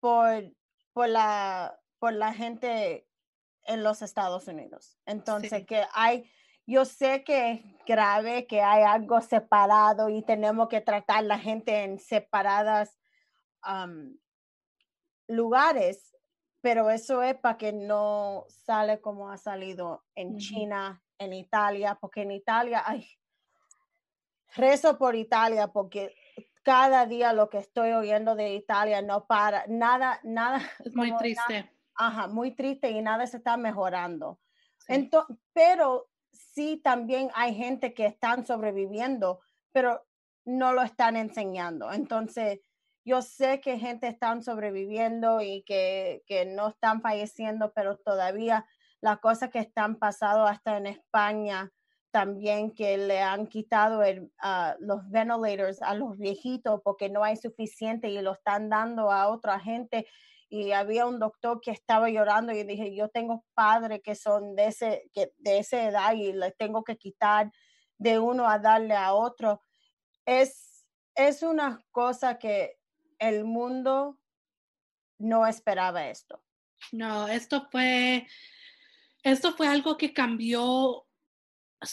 [0.00, 0.52] por,
[0.92, 3.08] por, la, por la gente
[3.64, 4.98] en los Estados Unidos.
[5.04, 6.30] Entonces, que hay,
[6.66, 11.84] yo sé que es grave, que hay algo separado y tenemos que tratar la gente
[11.84, 12.98] en separadas
[15.26, 16.16] lugares,
[16.68, 22.20] pero eso es para que no sale como ha salido en China, en Italia, porque
[22.20, 23.08] en Italia, ay,
[24.54, 26.14] rezo por Italia, porque
[26.62, 30.60] cada día lo que estoy oyendo de Italia no para, nada, nada.
[30.84, 31.72] Es muy triste.
[31.94, 34.38] ajá, muy triste y nada se está mejorando.
[34.88, 39.40] Entonces, pero sí también hay gente que están sobreviviendo,
[39.72, 40.06] pero
[40.44, 41.90] no lo están enseñando.
[41.90, 42.60] Entonces,
[43.08, 46.22] yo sé que gente están sobreviviendo y que,
[46.54, 48.66] no están falleciendo, pero todavía
[49.00, 51.72] las cosas que están pasando hasta en España
[52.10, 54.02] también que le han quitado
[54.40, 59.28] ah, los ventilators a los viejitos porque no hay suficiente y lo están dando a
[59.28, 60.06] otra gente.
[60.50, 64.66] Y había un doctor que estaba llorando y dije, yo tengo padres que son de,
[64.66, 67.52] ese, que, de esa edad y les tengo que quitar
[67.98, 69.62] de uno a darle a otro.
[70.24, 72.77] Es, es una cosa que
[73.18, 74.18] el mundo
[75.18, 76.42] no esperaba esto.
[76.92, 78.26] No, esto fue,
[79.22, 81.04] esto fue algo que cambió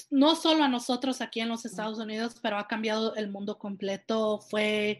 [0.09, 4.39] no solo a nosotros aquí en los Estados Unidos, pero ha cambiado el mundo completo.
[4.39, 4.99] Fue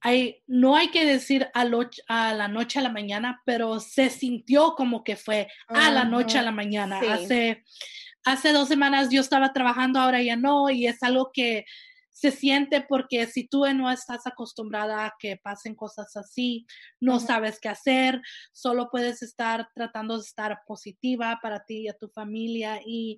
[0.00, 1.66] hay, no hay que decir a,
[2.08, 6.38] a, la noche a la mañana, pero se sintió como que fue a la noche
[6.38, 7.00] a la mañana.
[7.10, 7.64] Hace,
[8.24, 11.66] hace dos semanas yo estaba trabajando, ahora ya no, y es algo que
[12.20, 16.66] se siente porque si tú no estás acostumbrada a que pasen cosas así,
[17.00, 18.20] no sabes qué hacer,
[18.52, 23.16] solo puedes estar tratando de estar positiva para ti y a tu familia y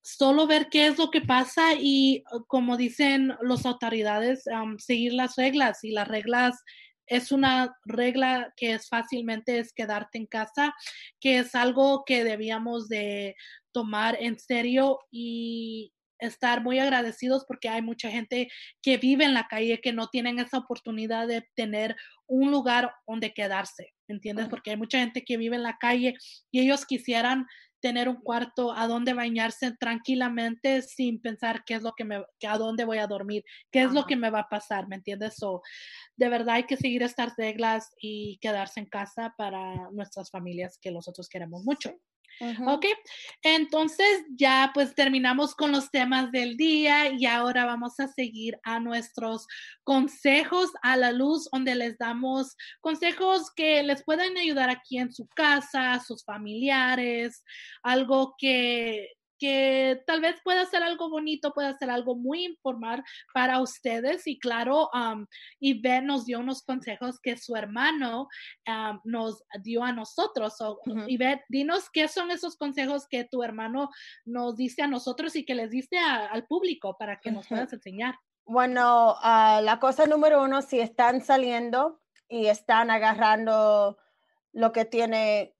[0.00, 4.44] solo ver qué es lo que pasa y como dicen las autoridades,
[4.78, 5.84] seguir las reglas.
[5.84, 6.64] Y las reglas
[7.04, 10.74] es una regla que es fácilmente es quedarte en casa,
[11.20, 13.36] que es algo que debíamos de
[13.70, 18.48] tomar en serio y estar muy agradecidos porque hay mucha gente
[18.82, 23.32] que vive en la calle que no tienen esa oportunidad de tener un lugar donde
[23.32, 24.48] quedarse, ¿entiendes?
[24.48, 26.14] Porque hay mucha gente que vive en la calle
[26.50, 27.46] y ellos quisieran
[27.80, 32.58] tener un cuarto a donde bañarse tranquilamente sin pensar qué es lo que me, a
[32.58, 35.36] dónde voy a dormir, qué es lo que me va a pasar, ¿me entiendes?
[35.36, 35.62] So,
[36.16, 40.90] de verdad hay que seguir estas reglas y quedarse en casa para nuestras familias que
[40.90, 41.94] nosotros queremos mucho.
[42.66, 42.86] Ok,
[43.42, 48.78] entonces ya pues terminamos con los temas del día y ahora vamos a seguir a
[48.78, 49.46] nuestros
[49.82, 55.26] consejos a la luz, donde les damos consejos que les pueden ayudar aquí en su
[55.28, 57.44] casa, a sus familiares,
[57.82, 63.60] algo que que tal vez pueda ser algo bonito, pueda ser algo muy informal para
[63.60, 64.26] ustedes.
[64.26, 65.26] Y claro, um,
[65.60, 68.28] Ivette nos dio unos consejos que su hermano
[69.04, 70.56] nos dio a nosotros.
[70.56, 70.80] So,
[71.48, 73.90] dinos qué son esos consejos que tu hermano
[74.24, 78.14] nos dice a nosotros y que les dice al público para que nos puedas enseñar.
[78.44, 83.98] Bueno, ah, la cosa número uno, si están saliendo y están agarrando
[84.52, 85.54] lo que tiene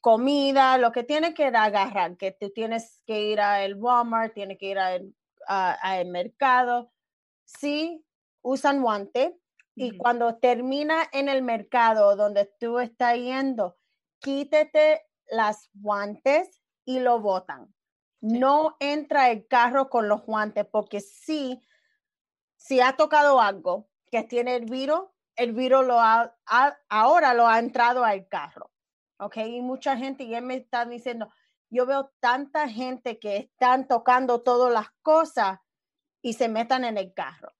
[0.00, 4.66] comida, lo que tiene que agarrar, que tú tienes que ir al Walmart, tienes que
[4.66, 6.92] ir al mercado.
[7.44, 8.04] Sí,
[8.42, 9.38] usan guante
[9.74, 13.76] y cuando termina en el mercado donde tú estás yendo,
[14.18, 17.72] quítate las guantes y lo botan.
[18.20, 21.60] No entra el carro con los guantes porque si,
[22.56, 25.02] si ha tocado algo que tiene el virus,
[25.36, 25.98] el virus lo
[26.88, 28.71] ahora lo ha entrado al carro.
[29.22, 29.36] ¿Ok?
[29.38, 31.30] Y mucha gente, y él me está diciendo,
[31.70, 35.60] yo veo tanta gente que están tocando todas las cosas
[36.20, 37.52] y se metan en el carro.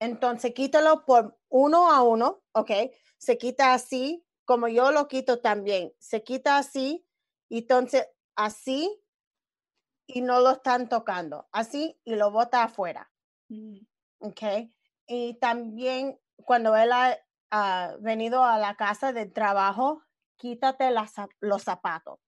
[0.00, 2.70] Entonces, quítalo por uno a uno, ¿ok?
[3.18, 5.92] Se quita así, como yo lo quito también.
[5.98, 7.06] Se quita así,
[7.48, 9.02] y entonces así,
[10.06, 11.48] y no lo están tocando.
[11.50, 13.10] Así, y lo bota afuera.
[13.48, 13.78] Mm.
[14.18, 14.42] ¿Ok?
[15.06, 16.90] Y también cuando él
[17.50, 20.02] ha venido a la casa de trabajo,
[20.36, 20.90] quítate
[21.40, 22.18] los zapatos.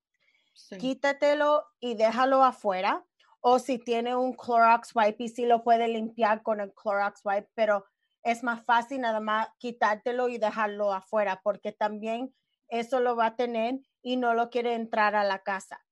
[0.78, 3.04] Quítatelo y déjalo afuera.
[3.40, 7.48] O si tiene un Clorox wipe y si lo puede limpiar con el Clorox wipe,
[7.54, 7.86] pero
[8.22, 12.34] es más fácil nada más quitártelo y dejarlo afuera porque también
[12.68, 15.84] eso lo va a tener y no lo quiere entrar a la casa.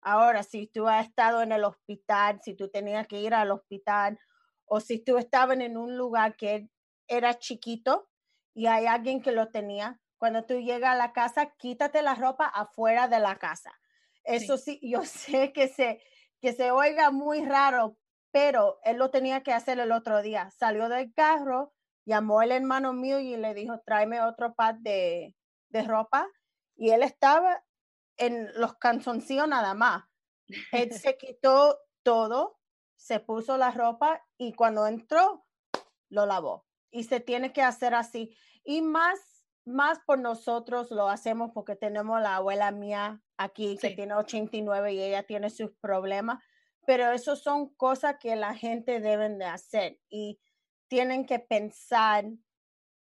[0.00, 4.20] Ahora, si tú has estado en el hospital, si tú tenías que ir al hospital
[4.66, 6.68] o si tú estabas en un lugar que
[7.08, 8.08] era chiquito
[8.54, 12.46] y hay alguien que lo tenía, cuando tú llegas a la casa, quítate la ropa
[12.46, 13.78] afuera de la casa.
[14.22, 16.00] Eso sí, yo sé que se,
[16.40, 17.98] que se oiga muy raro,
[18.30, 20.50] pero él lo tenía que hacer el otro día.
[20.50, 21.74] Salió del carro,
[22.06, 25.36] llamó el hermano mío y le dijo, tráeme otro par de,
[25.68, 26.26] de ropa.
[26.74, 27.62] Y él estaba
[28.16, 30.04] en los canzoncillos nada más.
[30.72, 32.58] Él se quitó todo,
[32.96, 35.44] se puso la ropa y cuando entró,
[36.08, 36.64] lo lavó.
[36.90, 38.34] Y se tiene que hacer así.
[38.64, 39.33] Y más
[39.64, 45.02] más por nosotros lo hacemos porque tenemos la abuela mía aquí que tiene 89 y
[45.02, 46.42] ella tiene sus problemas,
[46.86, 50.38] pero eso son cosas que la gente deben de hacer y
[50.88, 52.26] tienen que pensar,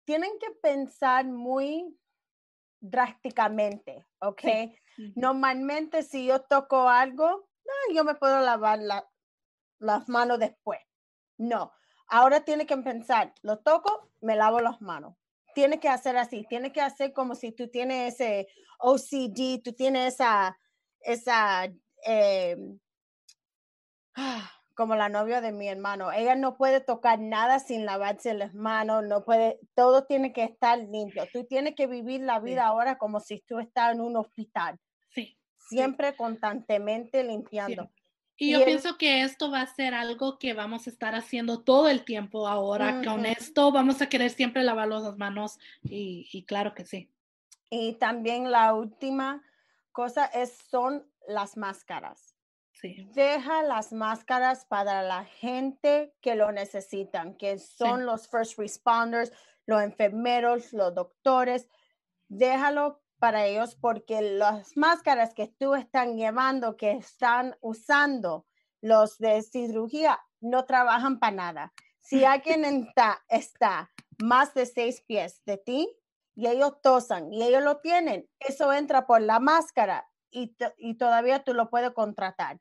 [0.05, 1.97] tienen que pensar muy
[2.81, 4.43] drásticamente, ¿ok?
[5.15, 7.49] Normalmente si yo toco algo,
[7.93, 8.79] yo me puedo lavar
[9.79, 10.79] las manos después.
[11.37, 11.71] No,
[12.07, 15.15] ahora tiene que pensar, lo toco, me lavo las manos
[15.53, 18.47] tiene que hacer así, tiene que hacer como si tú tienes ese
[18.79, 20.57] OCD, tú tienes esa,
[21.01, 21.65] esa,
[22.03, 22.79] em,
[24.75, 29.03] como la novia de mi hermano, ella no puede tocar nada sin lavarse las manos,
[29.03, 31.27] no puede, todo tiene que estar limpio.
[31.33, 34.79] Tú tienes que vivir la vida ahora como si tú estás en un hospital.
[35.09, 35.38] Sí.
[35.57, 37.89] Siempre constantemente limpiando.
[38.41, 41.89] Y, yo pienso que esto va a ser algo que vamos a estar haciendo todo
[41.89, 43.02] el tiempo ahora.
[43.04, 47.10] Con esto vamos a querer siempre lavar las manos y, claro que sí.
[47.69, 49.44] Y también la última
[49.92, 52.33] cosa es, son las máscaras.
[52.81, 59.33] Deja las máscaras para la gente que lo necesitan, que son los first responders,
[59.65, 61.67] los enfermeros, los doctores.
[62.29, 68.45] Déjalo para ellos porque las máscaras que tú están llevando, que están usando
[68.81, 71.73] los de cirugía, no trabajan para nada.
[71.99, 75.95] Si alguien está, está más de seis pies de ti
[76.33, 81.43] y ellos tosan y ellos lo tienen, eso entra por la máscara y, y todavía
[81.43, 82.59] tú lo puedes contratar.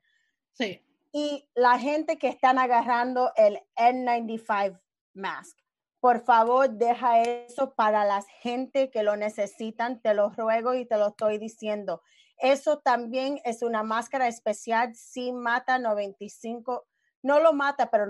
[0.51, 0.85] Sí.
[1.11, 4.79] Y la gente que están agarrando el N95
[5.13, 5.57] mask,
[5.99, 10.97] por favor, deja eso para la gente que lo necesitan, te lo ruego y te
[10.97, 12.01] lo estoy diciendo.
[12.37, 16.87] Eso también es una máscara especial, sí mata 95,
[17.21, 18.05] no lo mata, pero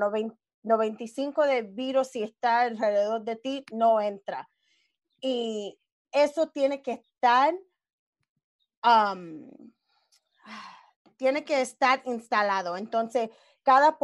[0.62, 4.50] 95 de virus si está alrededor de ti, no entra.
[5.20, 5.80] Y
[6.12, 7.56] eso tiene que estar
[11.18, 12.78] tiene que estar instalado.
[12.78, 13.30] Entonces,
[13.64, 13.98] cada,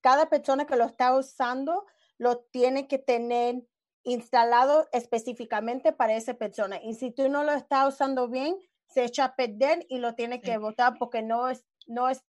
[0.00, 1.86] cada persona que lo está usando
[2.18, 3.66] lo tiene que tener
[4.04, 6.80] instalado específicamente para esa persona.
[6.82, 8.56] Y si tú no lo estás usando bien,
[8.86, 12.24] se echa a perder y lo tiene que votar porque no es, no es,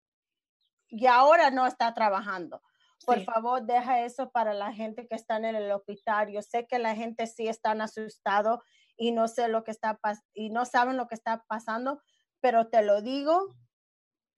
[0.88, 2.62] y ahora no está trabajando.
[3.04, 6.32] Por favor, deja eso para la gente que está en el hospital.
[6.32, 8.62] Yo sé que la gente sí están asustado
[8.96, 10.00] y no sé lo que está
[10.32, 12.00] y no saben lo que está pasando,
[12.40, 13.54] pero te lo digo,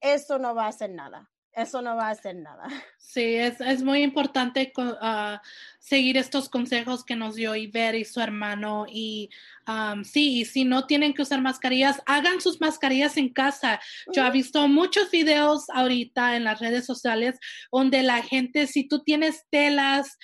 [0.00, 1.30] eso no va a hacer nada.
[1.52, 2.64] Eso no va a hacer nada.
[3.08, 5.38] Sí, es, es muy importante uh,
[5.78, 8.84] seguir estos consejos que nos dio Iber y su hermano.
[8.86, 9.30] Y
[9.66, 13.80] um, sí, si no tienen que usar mascarillas, hagan sus mascarillas en casa.
[14.14, 17.40] Yo he visto muchos videos ahorita en las redes sociales
[17.72, 20.18] donde la gente, si tú tienes telas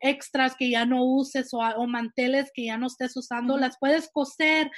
[0.00, 4.70] extras que ya no uses o, manteles que ya no estés usando, las puedes coser,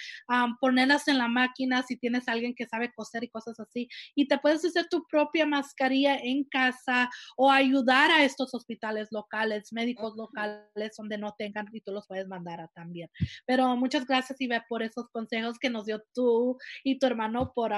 [0.60, 3.88] ponerlas en la máquina si tienes alguien que sabe coser y cosas así.
[4.14, 9.72] Y te puedes hacer tu propia mascarilla en casa o ayudar a estos hospitales locales,
[9.72, 13.10] médicos locales donde no tengan y tú los puedes mandar a también.
[13.46, 17.72] Pero muchas gracias, Ibe, por esos consejos que nos dio tú y tu hermano por,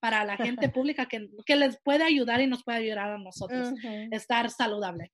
[0.00, 3.72] para la gente pública que, que, les puede ayudar y nos puede ayudar a nosotros
[4.10, 5.12] estar saludable.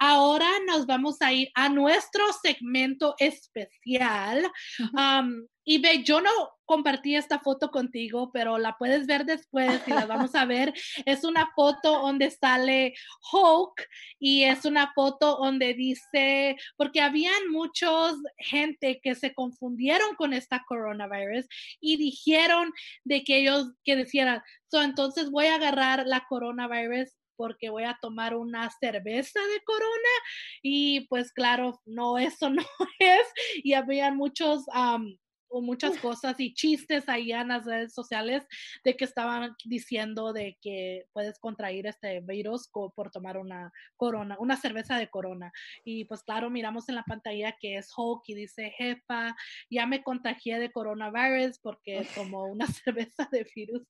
[0.00, 4.50] ahora nos vamos a ir a nuestro segmento especial.
[5.64, 6.30] y ve, yo no
[6.64, 10.72] compartí esta foto contigo, pero la puedes ver después y la vamos a ver.
[11.06, 12.94] Es una foto donde sale
[13.32, 13.88] Hulk
[14.18, 20.64] y es una foto donde dice, porque habían muchos gente que se confundieron con esta
[20.66, 21.46] coronavirus
[21.80, 22.72] y dijeron
[23.04, 27.08] de que ellos, que decían, so, entonces voy a agarrar la coronavirus
[27.38, 30.14] porque voy a tomar una cerveza de corona
[30.60, 32.66] y pues claro, no, eso no
[32.98, 33.26] es.
[33.62, 34.64] Y había muchos
[35.48, 38.44] o muchas cosas y chistes ahí en las redes sociales
[38.84, 44.56] de que estaban diciendo de que puedes contraer este virus por tomar una corona, una
[44.56, 45.52] cerveza de corona.
[45.84, 49.36] Y pues claro, miramos en la pantalla que es Hulk y dice, jefa,
[49.70, 53.82] ya me contagié de coronavirus porque tomó una cerveza de virus.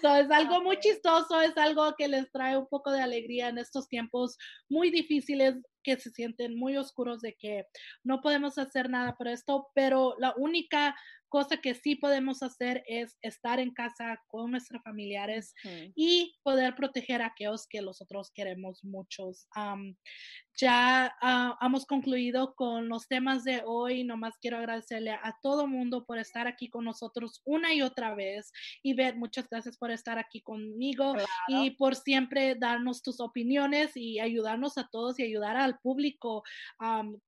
[0.00, 3.58] So, es algo muy chistoso, es algo que les trae un poco de alegría en
[3.58, 4.36] estos tiempos
[4.68, 5.56] muy difíciles
[5.86, 7.68] que se sienten muy oscuros de que
[8.02, 10.96] no podemos hacer nada por esto, pero la única
[11.36, 15.52] cosa que sí podemos hacer es estar en casa con nuestros familiares
[15.94, 19.46] y poder proteger a aquellos que nosotros queremos muchos
[20.56, 24.04] ya ah, hemos concluido con los temas de hoy.
[24.04, 28.50] Nomás quiero agradecerle a todo mundo por estar aquí con nosotros una y otra vez.
[28.82, 31.14] Y ver, muchas gracias por estar aquí conmigo
[31.48, 36.42] y por siempre darnos tus opiniones y ayudarnos a todos y ayudar al público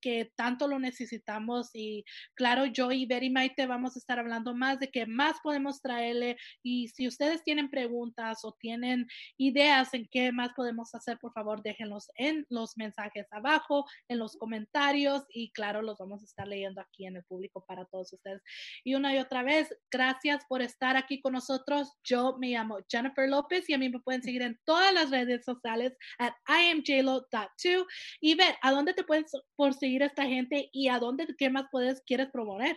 [0.00, 1.70] que tanto lo necesitamos.
[1.74, 2.04] Y
[2.34, 6.36] claro, yo y Betty Maite vamos estar hablando más de qué más podemos traerle.
[6.62, 11.62] Y si ustedes tienen preguntas o tienen ideas en qué más podemos hacer, por favor,
[11.62, 16.80] déjenlos en los mensajes abajo, en los comentarios y claro, los vamos a estar leyendo
[16.80, 18.42] aquí en el público para todos ustedes.
[18.84, 21.92] Y una y otra vez, gracias por estar aquí con nosotros.
[22.04, 25.44] Yo me llamo Jennifer López y a mí me pueden seguir en todas las redes
[25.44, 27.86] sociales at imjlo.2
[28.20, 29.24] y ver a dónde te pueden
[29.56, 32.76] por seguir esta gente y a dónde, qué más puedes, quieres promover.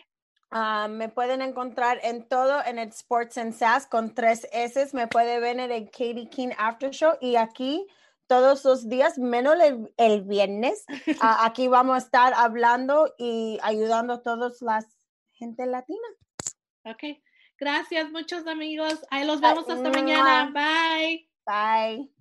[0.52, 4.89] Ah, me pueden encontrar en todo en el Sports and Sass con tres S.
[4.93, 7.88] Me puede ver en el Katie King After Show y aquí
[8.28, 9.56] todos los días, menos
[9.97, 10.86] el, viernes.
[11.22, 14.86] aquí vamos a estar hablando y ayudando a todos las
[15.34, 16.08] gente latina.
[16.84, 17.20] Ok,
[17.58, 19.06] gracias muchos amigos.
[19.10, 20.52] Ahí los vemos hasta mañana.
[20.54, 21.30] Bye.
[21.45, 22.20] Bye.